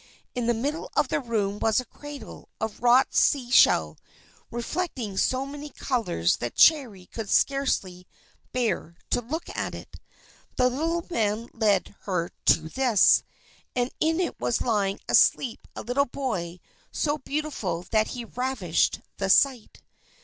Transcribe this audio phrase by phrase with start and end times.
[0.33, 3.99] In the middle of the room was a cradle of wrought sea shell,
[4.49, 8.07] reflecting so many colours that Cherry could scarcely
[8.51, 9.97] bear to look at it.
[10.55, 13.21] The little man led her to this,
[13.75, 16.59] and in it was lying asleep a little boy
[16.91, 19.83] so beautiful that he ravished the sight.